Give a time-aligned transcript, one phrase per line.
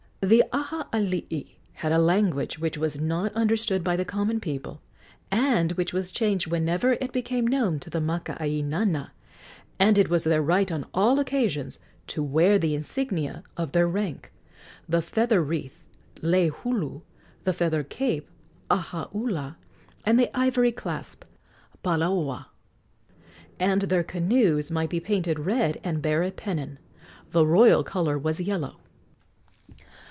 [0.23, 4.79] The Aha alii had a language which was not understood by the common people,
[5.31, 9.09] and which was changed whenever it became known to the makaainana,
[9.79, 14.31] and it was their right on all occasions to wear the insignia of their rank,
[14.87, 15.83] the feather wreath
[16.21, 17.01] (lei hulu),
[17.43, 18.29] the feather cape
[18.69, 19.57] (aha ula),
[20.05, 21.23] and the ivory clasp
[21.83, 22.45] (palaoa);
[23.59, 26.77] and their canoes might be painted red and bear a pennon.
[27.31, 28.77] The royal color was yellow.